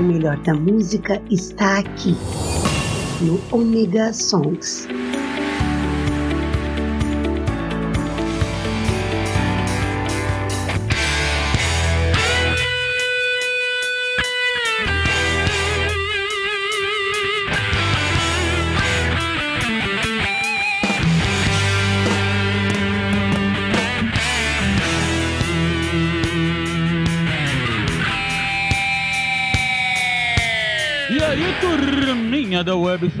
[0.00, 2.16] O melhor da música está aqui,
[3.20, 4.88] no Omega Songs.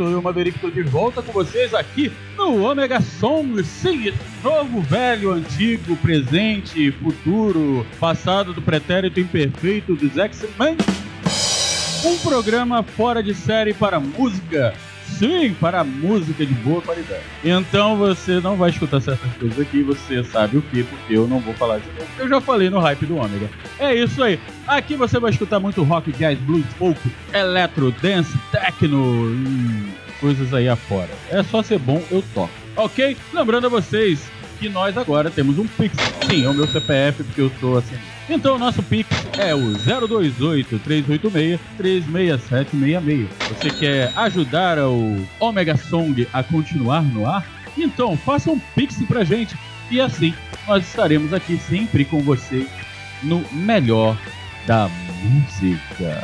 [0.00, 3.62] Web, sou eu, Maverick, estou de volta com vocês aqui no Omega Song.
[3.62, 10.78] Sim, novo, velho, antigo, presente, futuro, passado do pretérito imperfeito dos X-Men.
[12.02, 14.72] Um programa fora de série para música
[15.18, 17.22] Sim, para música de boa qualidade.
[17.44, 21.40] Então você não vai escutar certas coisas aqui, você sabe o que, porque eu não
[21.40, 22.06] vou falar de novo.
[22.18, 23.50] Eu já falei no hype do Ômega.
[23.78, 24.38] É isso aí.
[24.66, 27.00] Aqui você vai escutar muito rock, jazz, blues, folk,
[27.32, 29.90] eletro, dance, techno e
[30.20, 31.10] coisas aí afora.
[31.30, 32.50] É só ser bom, eu toco.
[32.76, 33.16] Ok?
[33.32, 35.96] Lembrando a vocês que nós agora temos um Pix.
[36.28, 37.96] Sim, é o meu CPF, porque eu sou assim.
[38.28, 39.08] Então, o nosso Pix
[39.38, 39.72] é o
[41.78, 43.26] 028-386-36766.
[43.48, 47.44] Você quer ajudar o Omega Song a continuar no ar?
[47.76, 49.56] Então, faça um Pix pra gente.
[49.90, 50.34] E assim,
[50.68, 52.66] nós estaremos aqui sempre com você
[53.22, 54.16] no melhor
[54.66, 54.90] da
[55.22, 56.22] música.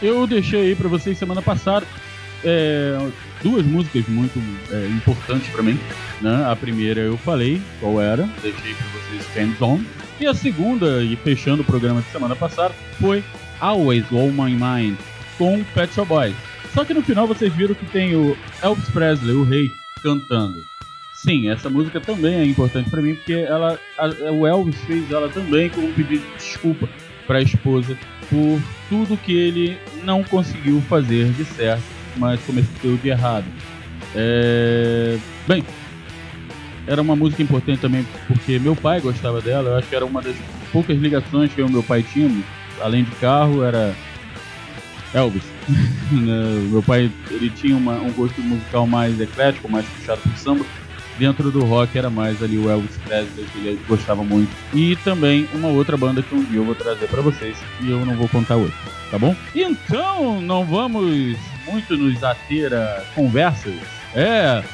[0.00, 1.86] Eu deixei aí pra vocês semana passada
[2.42, 2.98] é,
[3.42, 4.40] duas músicas muito
[4.70, 5.78] é, importantes para mim.
[6.20, 6.44] Né?
[6.46, 9.80] A primeira eu falei qual era, deixei para vocês Hands On.
[10.20, 13.24] E a segunda, e fechando o programa de semana passada, foi
[13.60, 14.96] Always On My Mind,
[15.36, 16.34] com Pet Shop Boys.
[16.72, 19.70] Só que no final vocês viram que tem o Elvis Presley, o rei,
[20.02, 20.62] cantando.
[21.14, 25.28] Sim, essa música também é importante para mim, porque ela, a, o Elvis fez ela
[25.28, 26.88] também como um pedido de desculpa
[27.26, 27.96] para a esposa
[28.28, 33.46] por tudo que ele não conseguiu fazer de certo mas cometeu de errado.
[34.14, 35.16] É...
[35.46, 35.64] Bem,
[36.86, 39.70] era uma música importante também porque meu pai gostava dela.
[39.70, 40.36] Eu acho que era uma das
[40.72, 42.30] poucas ligações que o meu pai tinha,
[42.80, 43.94] além de carro, era
[45.14, 45.44] Elvis.
[46.12, 50.66] Né, meu pai ele tinha uma, um gosto musical mais eclético, mais puxado por samba.
[51.22, 54.50] Dentro do rock era mais ali o Elvis Presley, que ele gostava muito.
[54.74, 58.04] E também uma outra banda que um dia eu vou trazer para vocês e eu
[58.04, 58.74] não vou contar hoje,
[59.08, 59.36] tá bom?
[59.54, 63.72] Então, não vamos muito nos ater a conversas.
[64.16, 64.64] É,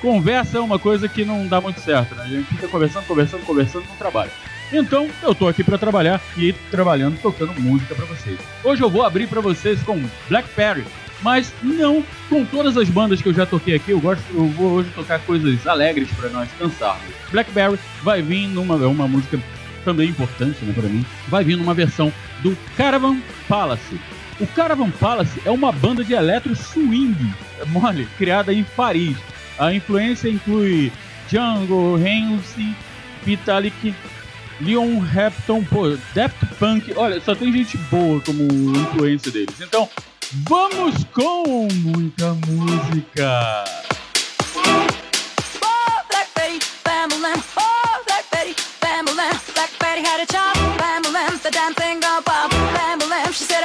[0.00, 2.24] conversa é uma coisa que não dá muito certo, né?
[2.24, 4.32] A gente fica conversando, conversando, conversando no trabalho.
[4.72, 8.40] Então, eu tô aqui para trabalhar e trabalhando, tocando música para vocês.
[8.64, 10.84] Hoje eu vou abrir para vocês com Blackberry,
[11.22, 13.90] mas não com todas as bandas que eu já toquei aqui.
[13.90, 17.06] Eu gosto, eu vou hoje tocar coisas alegres para nós cansarmos.
[17.30, 19.38] Blackberry vai vir numa é uma música
[19.84, 21.04] também importante, né, para mim.
[21.28, 22.12] Vai vir numa versão
[22.42, 23.18] do Caravan
[23.48, 23.98] Palace,
[24.38, 27.16] o Caravan Palace é uma banda de eletro swing,
[27.68, 29.16] mole, criada em Paris.
[29.58, 30.92] A influência inclui
[31.28, 32.76] Django Reinhardt,
[33.24, 33.94] Vitalik,
[34.60, 36.92] Leon Hampton, pô, Daft Punk.
[36.96, 38.42] Olha, só tem gente boa como
[38.76, 39.58] influência deles.
[39.58, 39.88] Então,
[40.48, 43.64] vamos com muita música.
[44.54, 44.86] Oh.
[45.62, 46.58] Oh, Black Betty,
[50.02, 51.42] had a job, Bambolam.
[51.42, 53.32] The damn thing got pop, Bambolam.
[53.32, 53.64] She said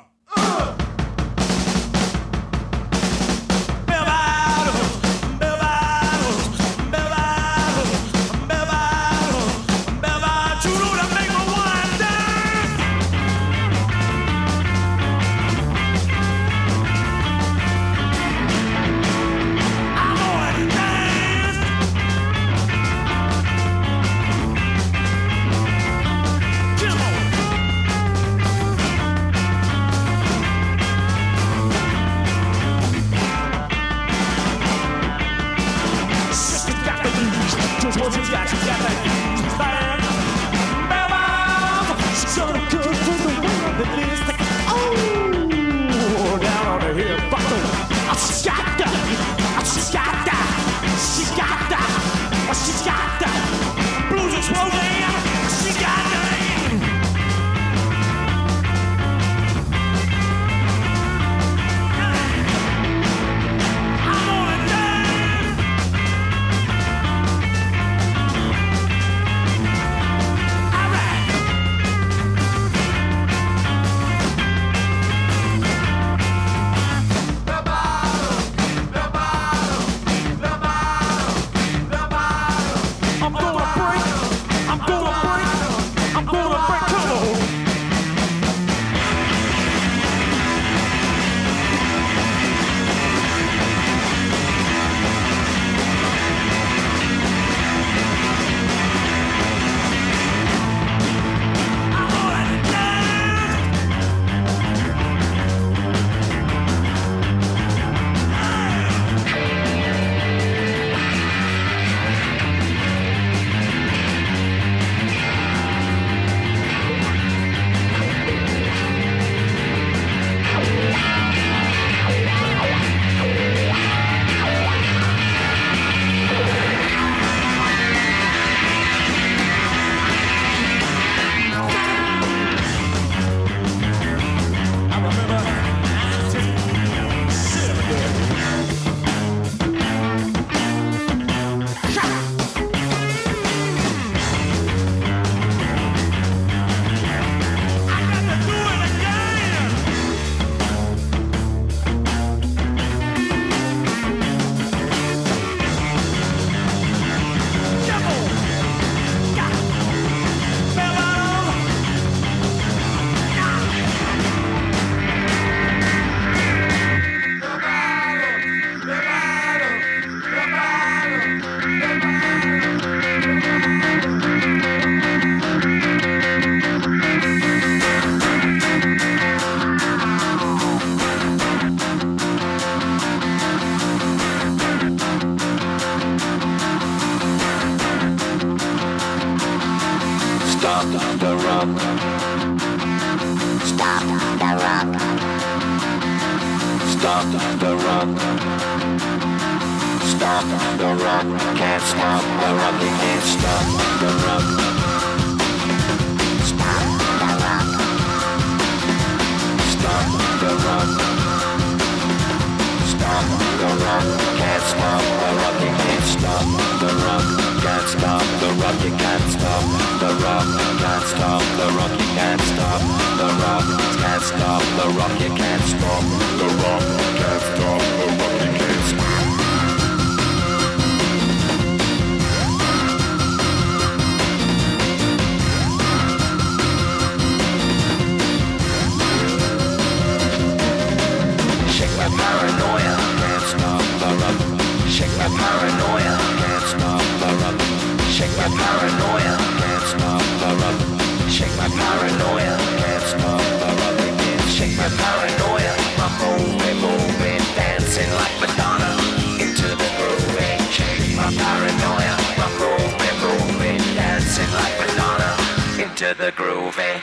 [266.01, 267.01] Into the groovy.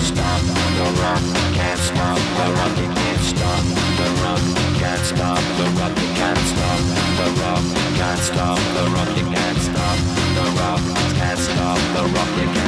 [0.00, 0.40] Stop
[0.76, 1.22] the rock,
[1.54, 3.64] can't stop the rock, you can't stop
[3.98, 4.40] the rock,
[4.78, 6.80] can't stop the rock, you can't stop
[7.18, 7.64] the rock,
[7.96, 9.20] can't stop the rock,
[11.16, 12.67] can't stop the rock,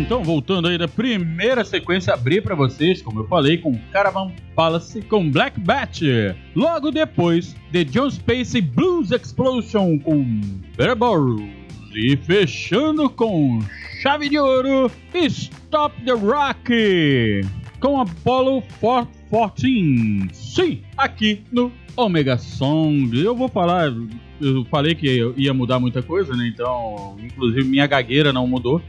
[0.07, 5.01] Então, voltando aí da primeira sequência, abri pra vocês, como eu falei, com Caravan Palace
[5.01, 6.01] com Black Bat.
[6.55, 10.23] Logo depois, The John Spacey Blues Explosion com
[10.77, 10.95] Better
[11.93, 13.59] E fechando com
[14.01, 17.41] Chave de Ouro, Stop the Rock
[17.81, 18.63] com Apollo
[19.29, 20.29] 414.
[20.33, 23.09] Sim, aqui no Omega Song.
[23.17, 23.93] Eu vou falar,
[24.41, 26.51] eu falei que ia mudar muita coisa, né?
[26.53, 28.81] Então, inclusive minha gagueira não mudou.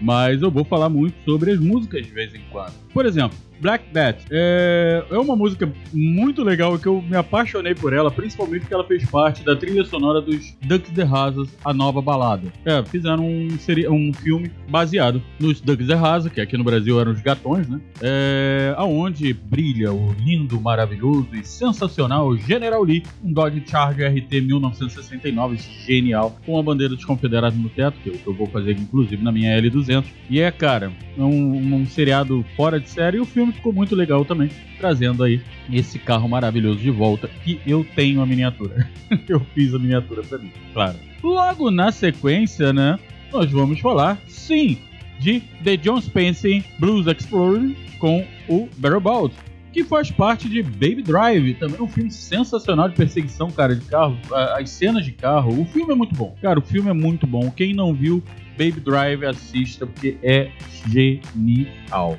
[0.00, 2.72] Mas eu vou falar muito sobre as músicas de vez em quando.
[2.94, 7.92] Por exemplo, Black Bat é, é uma música muito legal que eu me apaixonei por
[7.92, 12.00] ela, principalmente porque ela fez parte da trilha sonora dos Ducks the Hazard, a nova
[12.00, 12.52] balada.
[12.64, 17.00] É, fizeram um, seri- um filme baseado nos Ducks the Hazard, que aqui no Brasil
[17.00, 17.80] eram os gatões, né?
[18.02, 25.58] É, aonde brilha o lindo, maravilhoso e sensacional General Lee, um Dodge Charger RT 1969,
[25.86, 29.22] genial, com a bandeira dos confederados no teto, que é que eu vou fazer inclusive
[29.22, 30.04] na minha L200.
[30.30, 33.94] E é, cara, é um, um seriado fora de série e o filme ficou muito
[33.94, 35.40] legal também, trazendo aí
[35.72, 38.88] esse carro maravilhoso de volta, que eu tenho a miniatura.
[39.28, 40.96] eu fiz a miniatura pra mim, claro.
[41.22, 42.98] Logo na sequência, né,
[43.32, 44.78] nós vamos falar, sim,
[45.18, 49.32] de The John Spencer Blues Explorer com o Barrel Bolt,
[49.72, 54.18] que faz parte de Baby Drive, também um filme sensacional de perseguição, cara, de carro,
[54.56, 55.60] as cenas de carro.
[55.60, 56.34] O filme é muito bom.
[56.40, 57.50] Cara, o filme é muito bom.
[57.50, 60.50] Quem não viu Baby Drive, assista, porque é
[60.88, 62.16] genial,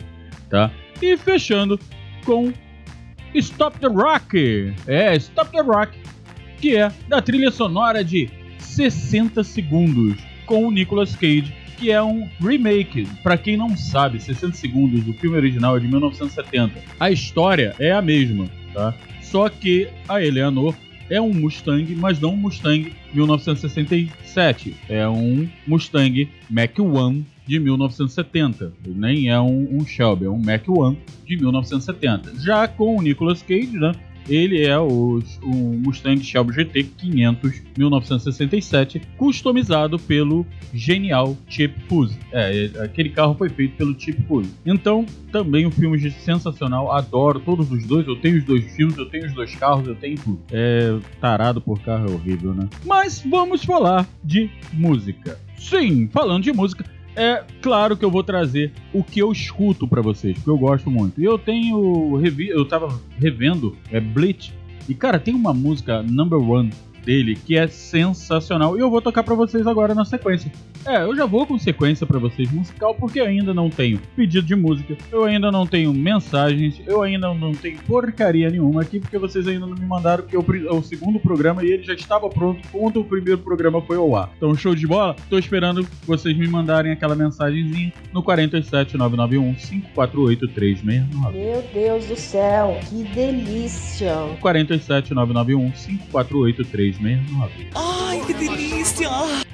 [0.50, 0.71] tá?
[1.01, 1.79] E fechando
[2.25, 2.51] com
[3.34, 4.74] Stop the Rock.
[4.88, 5.98] É, Stop the Rock,
[6.60, 8.29] que é da trilha sonora de
[8.60, 13.08] 60 segundos, com o Nicolas Cage que é um remake.
[13.24, 16.83] Pra quem não sabe, 60 segundos, o filme original é de 1970.
[17.00, 18.94] A história é a mesma, tá?
[19.22, 20.75] Só que a Eleanor
[21.09, 24.75] é um Mustang, mas não um Mustang 1967.
[24.90, 28.72] É um Mustang Mach 1 de 1970.
[28.85, 32.40] Nem é um, um Shelby, é um Mach 1 de 1970.
[32.40, 33.92] Já com o Nicolas Cage, né?
[34.27, 42.20] Ele é o, o Mustang Shelby GT 500 1967, customizado pelo genial Chip Puzi.
[42.31, 44.51] É, é, aquele carro foi feito pelo Chip Puzi.
[44.64, 46.92] Então, também um filme sensacional.
[46.92, 48.05] Adoro todos os dois.
[48.05, 50.40] Eu tenho os dois filmes, eu tenho os dois carros, eu tenho tudo.
[50.51, 52.70] É, tarado por carro é horrível, né?
[52.85, 55.40] Mas vamos falar de música.
[55.57, 56.85] Sim, falando de música,
[57.20, 60.90] é claro que eu vou trazer o que eu escuto pra vocês, porque eu gosto
[60.90, 61.20] muito.
[61.20, 62.88] E eu tenho eu tava
[63.20, 64.53] revendo é Bleach
[64.88, 66.72] e cara, tem uma música number one
[67.09, 70.51] dele que é sensacional e eu vou tocar pra vocês agora na sequência.
[70.85, 74.45] É, eu já vou com sequência pra vocês musical porque eu ainda não tenho pedido
[74.45, 79.17] de música, eu ainda não tenho mensagens, eu ainda não tenho porcaria nenhuma aqui porque
[79.17, 81.83] vocês ainda não me mandaram que é o, pri- é o segundo programa e ele
[81.83, 84.29] já estava pronto quando o primeiro programa foi ao ar.
[84.37, 85.15] Então, show de bola?
[85.31, 91.37] Tô esperando vocês me mandarem aquela mensagenzinha no 47991 548 369.
[91.39, 94.13] Meu Deus do céu, que delícia!
[94.39, 96.99] 47991 548 369.
[97.75, 99.09] Ai, que delícia!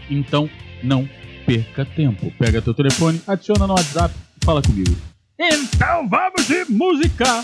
[0.09, 0.49] Então,
[0.83, 1.07] não
[1.45, 2.31] perca tempo.
[2.39, 4.95] Pega teu telefone, adiciona no WhatsApp e fala comigo.
[5.39, 7.43] Então vamos de música!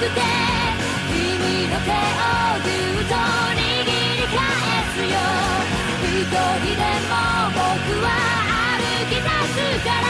[0.00, 0.20] くて
[1.12, 1.92] 君の手を
[2.64, 4.40] ずっと握り返
[4.94, 5.14] すよ。
[6.00, 7.12] 一人でも
[7.52, 7.60] 僕
[8.00, 8.08] は
[8.78, 10.08] 歩き出すから。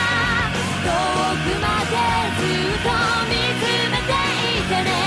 [0.85, 0.95] 遠
[1.43, 1.99] くまで
[2.39, 2.89] ずっと
[3.27, 4.15] 見つめて
[4.59, 5.00] いてね。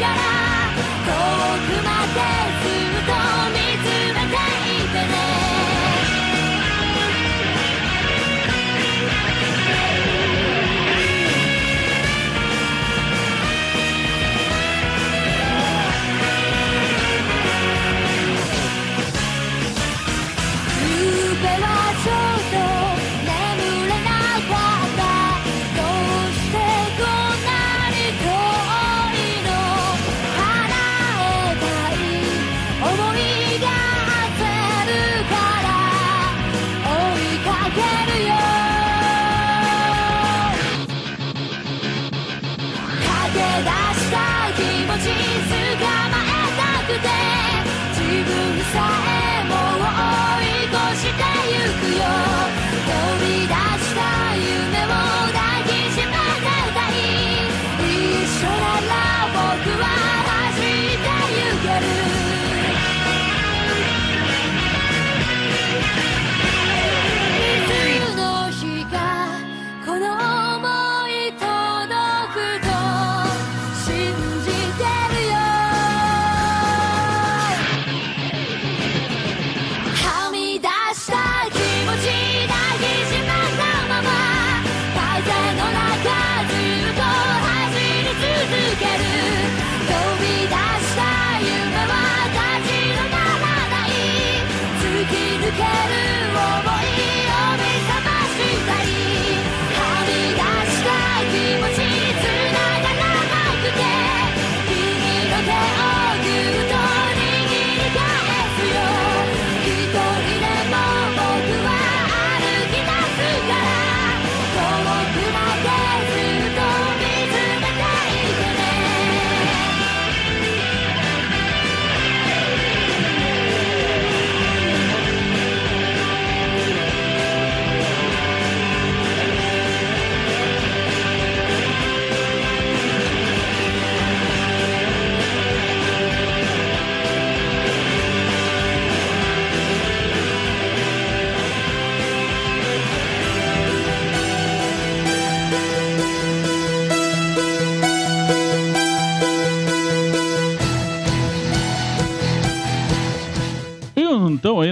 [0.00, 0.16] から
[1.04, 1.12] 遠
[1.66, 2.59] くまで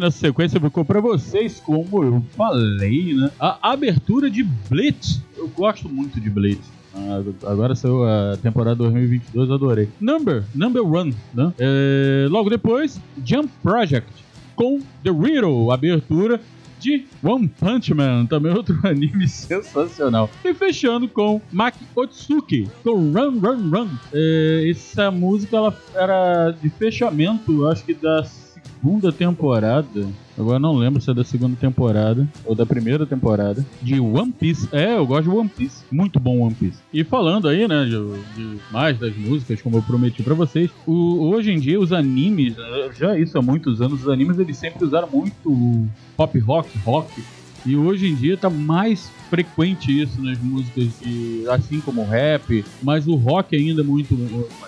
[0.08, 3.30] na sequência ficou para vocês, como eu falei, né?
[3.38, 5.20] A abertura de Blitz.
[5.36, 6.66] Eu gosto muito de Blitz.
[6.94, 9.90] Ah, agora saiu a temporada 2022, adorei.
[10.00, 11.52] Number, Number One, né?
[11.58, 14.10] É, logo depois, Jump Project
[14.56, 16.40] com The Riddle, abertura
[16.80, 20.30] de One Punch Man, também outro anime sensacional.
[20.42, 23.88] E fechando com Maki Otsuki, com Run Run Run.
[24.10, 28.47] É, essa música ela era de fechamento, acho que das
[28.80, 30.06] segunda temporada.
[30.36, 34.68] Agora não lembro se é da segunda temporada ou da primeira temporada de One Piece.
[34.72, 35.84] É, eu gosto de One Piece.
[35.90, 36.78] Muito bom One Piece.
[36.92, 37.90] E falando aí, né, de,
[38.36, 42.54] de mais das músicas, como eu prometi pra vocês, o- hoje em dia os animes,
[42.96, 45.86] já isso há muitos anos, os animes eles sempre usaram muito
[46.16, 47.22] pop rock, rock.
[47.66, 52.64] E hoje em dia tá mais frequente isso nas músicas de, assim como o rap,
[52.82, 54.16] mas o rock ainda é muito,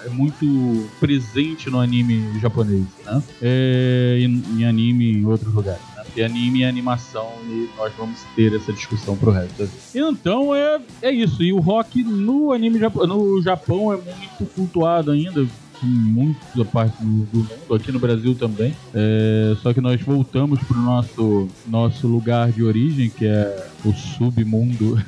[0.05, 3.23] é muito presente no anime japonês, né?
[3.42, 6.03] É, em, em anime em outros lugares, né?
[6.05, 9.68] Porque anime é animação e nós vamos ter essa discussão pro resto.
[9.94, 11.42] Então é, é isso.
[11.42, 15.46] E o rock no anime no Japão é muito cultuado ainda.
[15.83, 18.75] Em muita parte do, do mundo, aqui no Brasil também.
[18.95, 24.99] É, só que nós voltamos pro nosso, nosso lugar de origem, que é o submundo.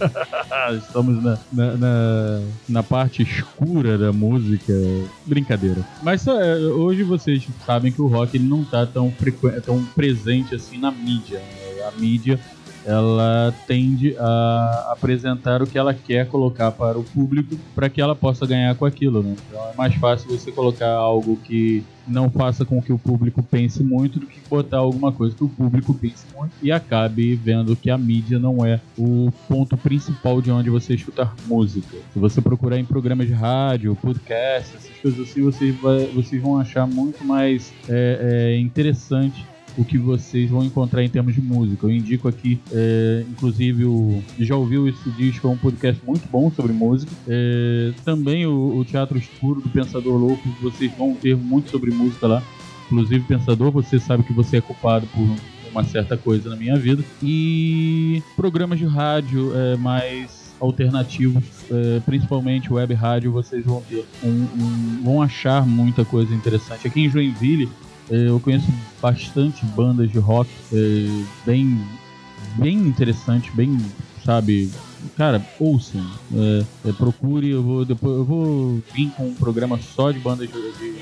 [0.76, 4.72] Estamos na, na, na, na parte escura da música.
[5.24, 5.86] Brincadeira.
[6.02, 9.12] Mas é, hoje vocês sabem que o rock ele não tá tão,
[9.64, 11.38] tão presente assim na mídia.
[11.38, 11.72] né?
[11.88, 12.38] A mídia
[12.84, 18.14] ela tende a apresentar o que ela quer colocar para o público para que ela
[18.14, 19.36] possa ganhar com aquilo, né?
[19.48, 23.82] Então é mais fácil você colocar algo que não faça com que o público pense
[23.84, 27.88] muito do que botar alguma coisa que o público pense muito e acabe vendo que
[27.90, 31.96] a mídia não é o ponto principal de onde você escutar música.
[32.12, 36.58] Se você procurar em programas de rádio, podcast, essas coisas assim, vocês, vai- vocês vão
[36.58, 39.46] achar muito mais é, é, interessante
[39.78, 41.86] o que vocês vão encontrar em termos de música.
[41.86, 46.50] Eu indico aqui, é, inclusive, o Já Ouviu Esse Disco, é um podcast muito bom
[46.50, 47.10] sobre música.
[47.26, 52.26] É, também o, o Teatro Escuro do Pensador Louco, vocês vão ter muito sobre música
[52.26, 52.42] lá.
[52.86, 55.26] Inclusive, Pensador, você sabe que você é culpado por
[55.70, 57.02] uma certa coisa na minha vida.
[57.22, 64.28] E programas de rádio é, mais alternativos, é, principalmente web rádio, vocês vão ter um,
[64.28, 66.86] um- vão achar muita coisa interessante.
[66.86, 67.68] Aqui em Joinville,
[68.10, 68.66] eu conheço
[69.00, 71.80] bastante bandas de rock é, bem,
[72.56, 73.76] bem interessante, bem,
[74.24, 74.70] sabe,
[75.16, 80.10] cara, ouçam, é, é, procure, eu vou depois eu vou vir com um programa só
[80.10, 80.94] de bandas de, de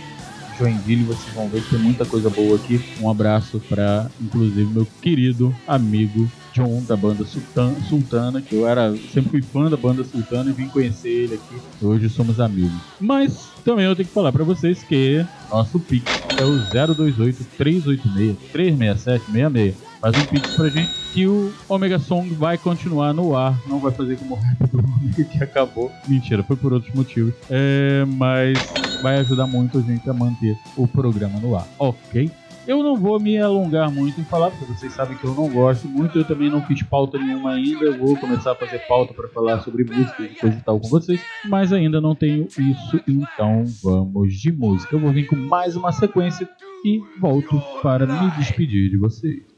[0.59, 2.81] Joinville, vocês vão ver que tem muita coisa boa aqui.
[3.01, 8.95] Um abraço para, inclusive, meu querido amigo John da banda Sultan- Sultana, que eu era
[9.13, 11.57] sempre fui fã da banda Sultana e vim conhecer ele aqui.
[11.85, 12.73] Hoje somos amigos.
[13.01, 16.05] Mas também eu tenho que falar para vocês que nosso Pix
[16.39, 16.59] é o
[16.95, 19.75] 028 386 367 66.
[20.01, 23.55] Faz um Pix pra gente que o Omega Song vai continuar no ar.
[23.67, 25.93] Não vai fazer como o rap do Omega que acabou.
[26.09, 27.35] Mentira, foi por outros motivos.
[27.51, 28.59] É, mas
[29.03, 32.31] vai ajudar muito a gente a manter o programa no ar, ok?
[32.67, 35.89] Eu não vou me alongar muito em falar, porque vocês sabem que eu não gosto
[35.89, 36.19] muito.
[36.19, 37.97] Eu também não fiz pauta nenhuma ainda.
[37.97, 41.21] Vou começar a fazer pauta para falar sobre música e coisa e tal com vocês,
[41.49, 43.01] mas ainda não tenho isso.
[43.09, 44.95] Então vamos de música.
[44.95, 46.49] Eu vou vir com mais uma sequência
[46.85, 49.50] e volto para me despedir de vocês.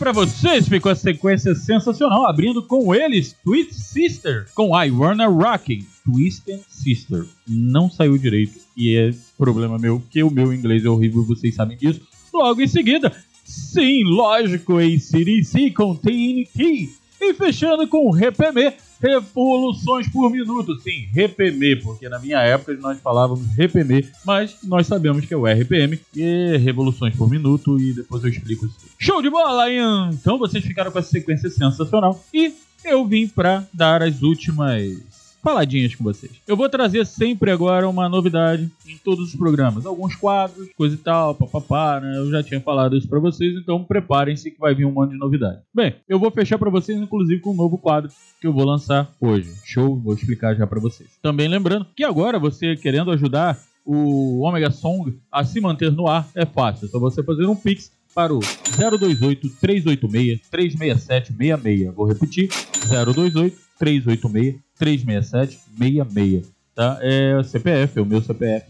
[0.00, 5.26] Aí, pra vocês, ficou a sequência sensacional, abrindo com eles, Twist Sister, com I Wanna
[5.26, 7.26] Rockin', Twisted Sister.
[7.46, 11.76] Não saiu direito, e é problema meu, porque o meu inglês é horrível, vocês sabem
[11.76, 12.00] disso.
[12.32, 16.88] Logo em seguida, sim, lógico, ACDC com TNT.
[17.20, 20.78] E fechando com RPM, Revoluções por Minuto.
[20.80, 25.46] Sim, RPM, porque na minha época nós falávamos RPM, mas nós sabemos que é o
[25.46, 28.76] RPM, e Revoluções por Minuto, e depois eu explico isso.
[28.98, 29.66] Show de bola!
[30.12, 32.52] Então vocês ficaram com essa sequência sensacional, e
[32.84, 35.09] eu vim pra dar as últimas
[35.42, 36.32] faladinhas com vocês.
[36.46, 39.86] Eu vou trazer sempre agora uma novidade em todos os programas.
[39.86, 42.18] Alguns quadros, coisa e tal, papapá, né?
[42.18, 45.18] Eu já tinha falado isso pra vocês, então preparem-se que vai vir um monte de
[45.18, 45.60] novidade.
[45.74, 48.10] Bem, eu vou fechar pra vocês, inclusive, com um novo quadro
[48.40, 49.52] que eu vou lançar hoje.
[49.64, 49.96] Show?
[49.96, 51.10] Vou explicar já pra vocês.
[51.22, 56.28] Também lembrando que agora você querendo ajudar o Omega Song a se manter no ar
[56.34, 56.86] é fácil.
[56.86, 61.94] É só você fazer um pix para o 028 386 367 66.
[61.94, 62.48] Vou repetir:
[62.88, 66.50] 028 386 367 66.
[66.74, 66.98] Tá?
[67.02, 68.66] É CPF, é o meu CPF.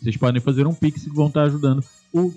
[0.00, 2.32] Vocês podem fazer um pix e vão estar ajudando o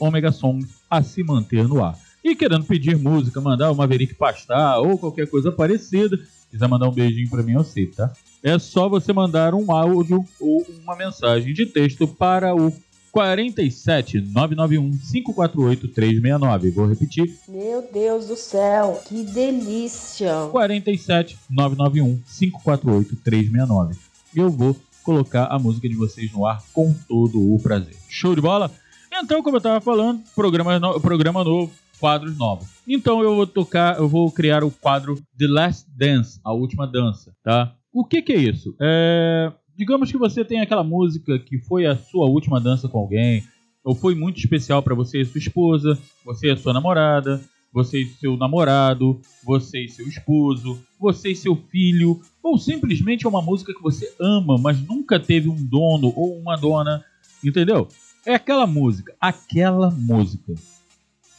[0.00, 1.98] Omega Song a se manter no ar.
[2.24, 6.18] E querendo pedir música, mandar o Maverick pastar ou qualquer coisa parecida,
[6.50, 8.10] quiser mandar um beijinho pra mim, eu sei, tá?
[8.42, 12.72] É só você mandar um áudio ou uma mensagem de texto para o
[13.14, 16.70] 47 991 548 369.
[16.72, 20.48] Vou repetir: Meu Deus do céu, que delícia!
[20.50, 23.96] 47 991 548 369.
[24.34, 27.94] Eu vou colocar a música de vocês no ar com todo o prazer.
[28.08, 28.68] Show de bola?
[29.12, 32.66] Então, como eu tava falando, programa, no- programa novo, quadros novos.
[32.86, 37.32] Então eu vou tocar, eu vou criar o quadro The Last Dance, a última dança,
[37.44, 37.72] tá?
[37.92, 38.74] O que que é isso?
[38.80, 43.44] É, digamos que você tem aquela música que foi a sua última dança com alguém,
[43.82, 47.40] ou foi muito especial pra você e sua esposa, você e sua namorada,
[47.72, 53.28] você e seu namorado, você e seu esposo, você e seu filho, ou simplesmente é
[53.28, 57.04] uma música que você ama, mas nunca teve um dono ou uma dona,
[57.42, 57.88] entendeu?
[58.24, 60.54] É aquela música, aquela música,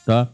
[0.06, 0.30] tá?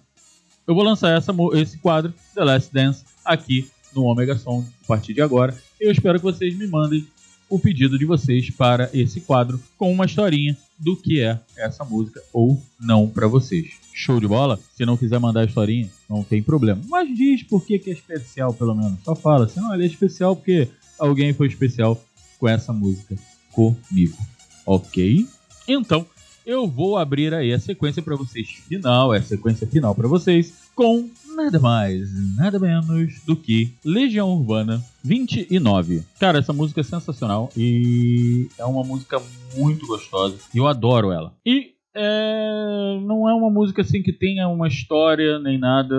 [0.67, 5.13] Eu vou lançar essa, esse quadro, The Last Dance, aqui no Omega Song a partir
[5.13, 5.57] de agora.
[5.79, 7.05] Eu espero que vocês me mandem
[7.51, 12.23] o pedido de vocês para esse quadro com uma historinha do que é essa música
[12.31, 13.73] ou não para vocês.
[13.93, 14.57] Show de bola?
[14.73, 16.81] Se não quiser mandar a historinha, não tem problema.
[16.87, 19.03] Mas diz por que, que é especial, pelo menos.
[19.03, 22.01] Só fala assim, não, ele é especial porque alguém foi especial
[22.39, 23.15] com essa música.
[23.51, 24.17] comigo.
[24.65, 25.27] Ok?
[25.67, 26.05] Então,
[26.45, 30.53] eu vou abrir aí a sequência para vocês final, é a sequência final para vocês,
[30.73, 31.09] com
[31.43, 36.03] nada mais, nada menos do que Legião Urbana 29.
[36.19, 39.21] Cara, essa música é sensacional e é uma música
[39.57, 40.37] muito gostosa.
[40.53, 41.33] Eu adoro ela.
[41.45, 45.95] E é, não é uma música assim que tenha uma história nem nada,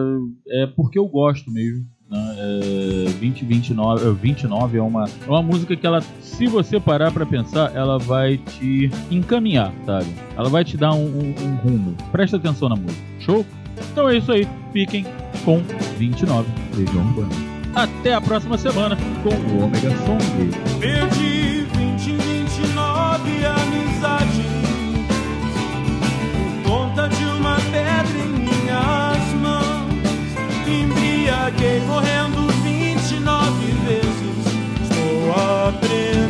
[0.49, 1.85] é porque eu gosto mesmo.
[2.09, 2.35] Né?
[2.39, 7.25] É, 2029, é, 29 é uma, é uma música que ela, se você parar pra
[7.27, 10.07] pensar, ela vai te encaminhar, sabe?
[10.37, 11.97] Ela vai te dar um, um- um rumo.
[12.13, 13.03] Presta atenção na música.
[13.21, 13.45] Show?
[13.91, 14.49] Então é isso aí.
[14.73, 15.07] Fiquem
[15.45, 15.63] com
[15.99, 17.53] 29 Legião Urbana.
[17.75, 20.19] Até a próxima semana com o Omega Song.
[20.79, 24.47] Perdi 20, 29 amizades
[26.63, 29.93] por conta de uma pedra em minhas mãos.
[30.67, 34.13] Embriaguei morrendo 29 vezes.
[34.83, 35.33] Estou
[35.69, 36.22] aprendendo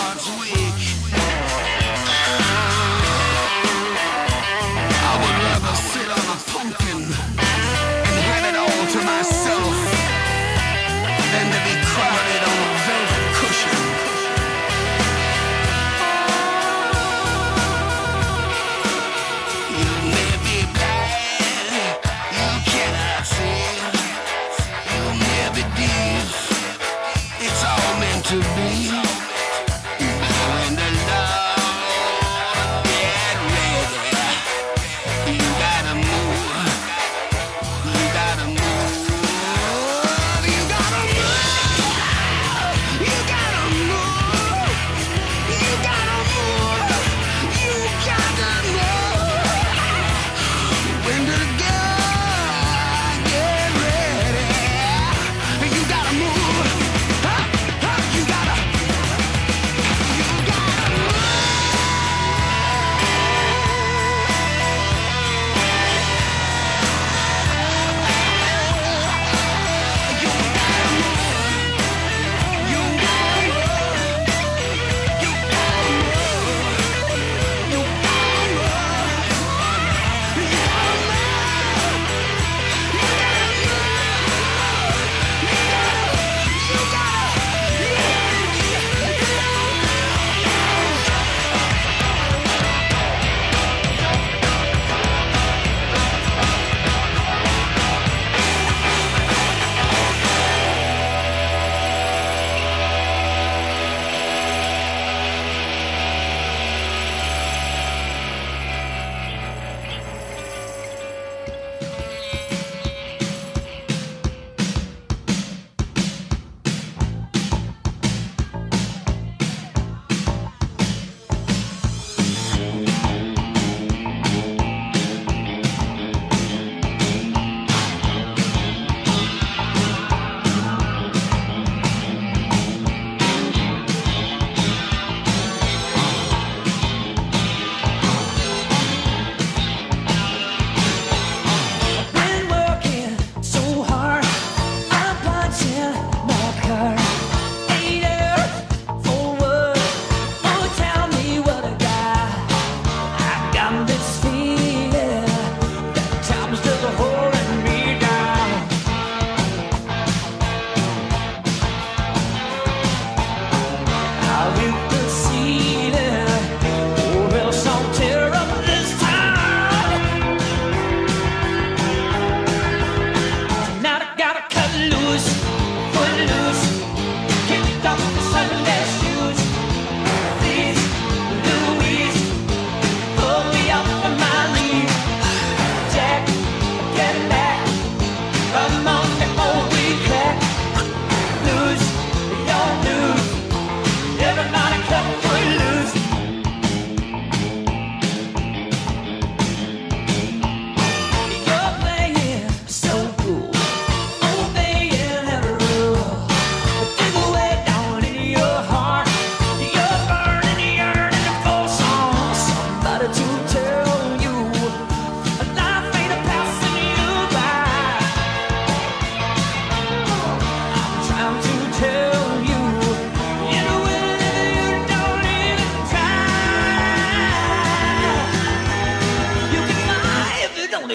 [0.00, 1.19] God's.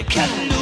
[0.08, 0.55] can